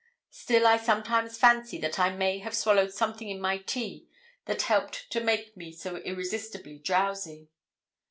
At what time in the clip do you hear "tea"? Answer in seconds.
3.59-4.07